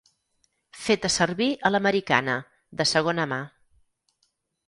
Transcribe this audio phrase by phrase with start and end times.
[0.85, 2.37] Feta servir a l'americana,
[2.81, 3.39] de segona mà.